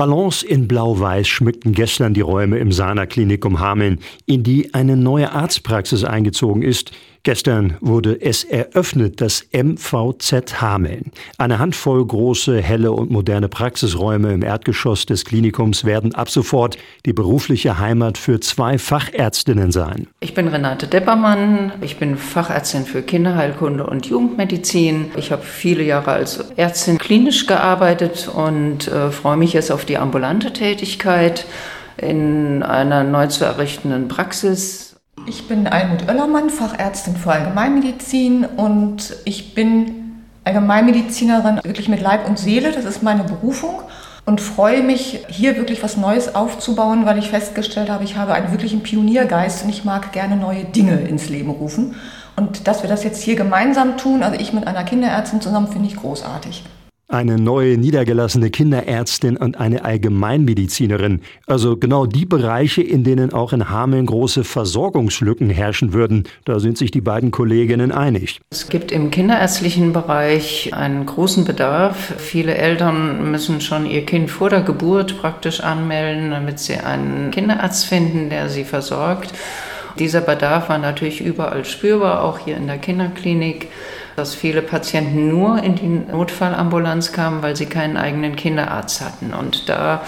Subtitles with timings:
[0.00, 5.30] Ballons in Blau-Weiß schmückten gestern die Räume im Sana Klinikum Hameln, in die eine neue
[5.32, 6.92] Arztpraxis eingezogen ist,
[7.22, 11.12] Gestern wurde es eröffnet, das MVZ Hameln.
[11.36, 17.12] Eine Handvoll große, helle und moderne Praxisräume im Erdgeschoss des Klinikums werden ab sofort die
[17.12, 20.06] berufliche Heimat für zwei Fachärztinnen sein.
[20.20, 21.72] Ich bin Renate Deppermann.
[21.82, 25.10] Ich bin Fachärztin für Kinderheilkunde und Jugendmedizin.
[25.16, 29.98] Ich habe viele Jahre als Ärztin klinisch gearbeitet und äh, freue mich jetzt auf die
[29.98, 31.44] ambulante Tätigkeit
[31.98, 34.89] in einer neu zu errichtenden Praxis
[35.26, 42.38] ich bin Almut Oellermann, Fachärztin für Allgemeinmedizin und ich bin Allgemeinmedizinerin wirklich mit Leib und
[42.38, 43.82] Seele, das ist meine Berufung
[44.24, 48.50] und freue mich, hier wirklich was Neues aufzubauen, weil ich festgestellt habe, ich habe einen
[48.50, 51.96] wirklichen Pioniergeist und ich mag gerne neue Dinge ins Leben rufen.
[52.36, 55.88] Und dass wir das jetzt hier gemeinsam tun, also ich mit einer Kinderärztin zusammen, finde
[55.88, 56.64] ich großartig
[57.10, 61.20] eine neue niedergelassene Kinderärztin und eine Allgemeinmedizinerin.
[61.46, 66.24] Also genau die Bereiche, in denen auch in Hameln große Versorgungslücken herrschen würden.
[66.44, 68.40] Da sind sich die beiden Kolleginnen einig.
[68.50, 72.14] Es gibt im kinderärztlichen Bereich einen großen Bedarf.
[72.18, 77.86] Viele Eltern müssen schon ihr Kind vor der Geburt praktisch anmelden, damit sie einen Kinderarzt
[77.86, 79.34] finden, der sie versorgt.
[79.98, 83.68] Dieser Bedarf war natürlich überall spürbar, auch hier in der Kinderklinik
[84.20, 89.32] dass viele Patienten nur in die Notfallambulanz kamen, weil sie keinen eigenen Kinderarzt hatten.
[89.32, 90.02] Und da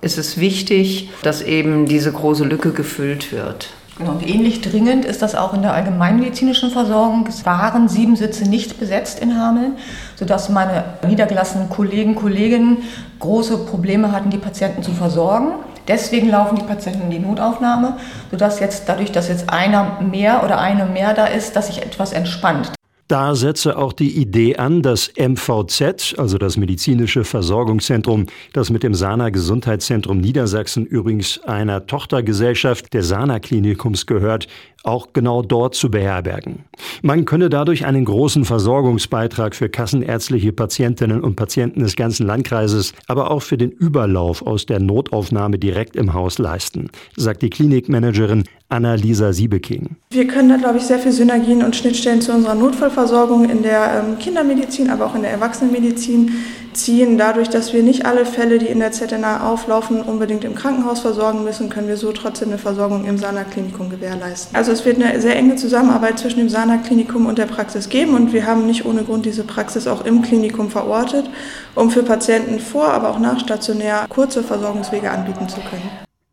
[0.00, 3.68] ist es wichtig, dass eben diese große Lücke gefüllt wird.
[3.98, 7.24] Genau, und ähnlich dringend ist das auch in der allgemeinmedizinischen Versorgung.
[7.28, 9.76] Es waren sieben Sitze nicht besetzt in Hameln,
[10.16, 12.78] sodass meine niedergelassenen Kollegen, Kolleginnen
[13.20, 15.52] große Probleme hatten, die Patienten zu versorgen.
[15.86, 17.96] Deswegen laufen die Patienten in die Notaufnahme,
[18.32, 22.12] sodass jetzt dadurch, dass jetzt einer mehr oder eine mehr da ist, dass sich etwas
[22.12, 22.72] entspannt.
[23.12, 28.94] Da setze auch die Idee an, das MVZ, also das medizinische Versorgungszentrum, das mit dem
[28.94, 34.48] Sana Gesundheitszentrum Niedersachsen übrigens einer Tochtergesellschaft der Sana Klinikums gehört,
[34.84, 36.64] auch genau dort zu beherbergen.
[37.02, 43.30] Man könne dadurch einen großen Versorgungsbeitrag für kassenärztliche Patientinnen und Patienten des ganzen Landkreises, aber
[43.30, 49.32] auch für den Überlauf aus der Notaufnahme direkt im Haus leisten, sagt die Klinikmanagerin Annalisa
[49.32, 49.96] Siebeking.
[50.10, 54.04] Wir können da, glaube ich, sehr viele Synergien und Schnittstellen zu unserer Notfallversorgung in der
[54.08, 56.30] ähm, Kindermedizin, aber auch in der Erwachsenenmedizin
[56.74, 57.18] ziehen.
[57.18, 61.44] Dadurch, dass wir nicht alle Fälle, die in der ZNA auflaufen, unbedingt im Krankenhaus versorgen
[61.44, 64.54] müssen, können wir so trotzdem eine Versorgung im Sana-Klinikum gewährleisten.
[64.56, 68.32] Also es wird eine sehr enge Zusammenarbeit zwischen dem Sana-Klinikum und der Praxis geben und
[68.32, 71.28] wir haben nicht ohne Grund diese Praxis auch im Klinikum verortet,
[71.74, 75.90] um für Patienten vor, aber auch nachstationär kurze Versorgungswege anbieten zu können.